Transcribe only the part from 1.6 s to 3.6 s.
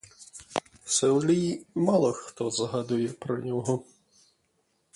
мало хто й згадує про